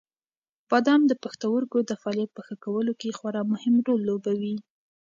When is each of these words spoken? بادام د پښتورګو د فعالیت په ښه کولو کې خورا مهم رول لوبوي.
بادام 0.69 1.01
د 1.07 1.13
پښتورګو 1.23 1.79
د 1.89 1.91
فعالیت 2.01 2.31
په 2.33 2.41
ښه 2.47 2.55
کولو 2.65 2.91
کې 2.99 3.15
خورا 3.17 3.41
مهم 3.51 3.75
رول 3.87 4.01
لوبوي. 4.09 4.55